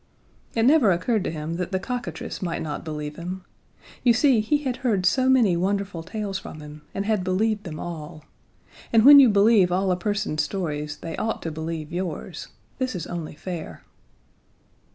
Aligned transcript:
It 0.55 0.63
never 0.63 0.91
occurred 0.91 1.23
to 1.25 1.29
him 1.29 1.57
that 1.57 1.71
the 1.71 1.77
cockatrice 1.79 2.41
might 2.41 2.63
not 2.63 2.83
believe 2.83 3.17
him. 3.17 3.43
You 4.03 4.13
see, 4.13 4.39
he 4.39 4.63
had 4.63 4.77
heard 4.77 5.05
so 5.05 5.29
many 5.29 5.55
wonderful 5.55 6.01
tales 6.01 6.39
from 6.39 6.59
him 6.59 6.81
and 6.95 7.05
had 7.05 7.23
believed 7.23 7.65
them 7.65 7.79
all 7.79 8.25
and 8.91 9.05
when 9.05 9.19
you 9.19 9.29
believe 9.29 9.71
all 9.71 9.91
a 9.91 9.95
person's 9.95 10.41
stories 10.41 10.97
they 10.97 11.15
ought 11.17 11.43
to 11.43 11.51
believe 11.51 11.93
yours. 11.93 12.47
This 12.79 12.95
is 12.95 13.05
only 13.05 13.35
fair. 13.35 13.83